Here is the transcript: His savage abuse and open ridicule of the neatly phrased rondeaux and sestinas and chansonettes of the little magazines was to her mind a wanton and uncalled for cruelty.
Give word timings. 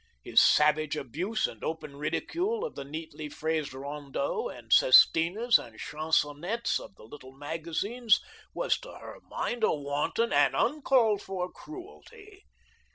His 0.23 0.41
savage 0.41 0.97
abuse 0.97 1.45
and 1.45 1.63
open 1.63 1.95
ridicule 1.95 2.65
of 2.65 2.73
the 2.73 2.83
neatly 2.83 3.29
phrased 3.29 3.71
rondeaux 3.71 4.49
and 4.49 4.71
sestinas 4.73 5.59
and 5.59 5.77
chansonettes 5.79 6.79
of 6.79 6.95
the 6.95 7.03
little 7.03 7.33
magazines 7.33 8.19
was 8.51 8.79
to 8.79 8.93
her 8.93 9.19
mind 9.29 9.63
a 9.63 9.71
wanton 9.71 10.33
and 10.33 10.55
uncalled 10.55 11.21
for 11.21 11.51
cruelty. 11.51 12.45